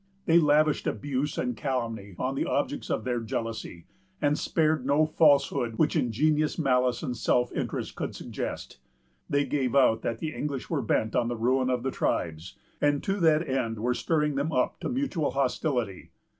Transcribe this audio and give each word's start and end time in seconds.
They 0.25 0.39
lavished 0.39 0.87
abuse 0.87 1.37
and 1.37 1.55
calumny 1.55 2.15
on 2.17 2.33
the 2.33 2.45
objects 2.47 2.89
of 2.89 3.03
their 3.03 3.19
jealousy, 3.19 3.85
and 4.19 4.35
spared 4.35 4.83
no 4.83 5.05
falsehood 5.05 5.75
which 5.77 5.95
ingenious 5.95 6.57
malice 6.57 7.03
and 7.03 7.15
self 7.15 7.51
interest 7.53 7.93
could 7.95 8.15
suggest. 8.15 8.79
They 9.29 9.45
gave 9.45 9.75
out 9.75 10.01
that 10.01 10.17
the 10.17 10.33
English 10.33 10.71
were 10.71 10.81
bent 10.81 11.15
on 11.15 11.27
the 11.27 11.37
ruin 11.37 11.69
of 11.69 11.83
the 11.83 11.91
tribes, 11.91 12.57
and 12.81 13.03
to 13.03 13.19
that 13.19 13.47
end 13.47 13.77
were 13.77 13.93
stirring 13.93 14.33
them 14.33 14.51
up 14.51 14.79
to 14.79 14.89
mutual 14.89 15.29
hostility. 15.29 16.09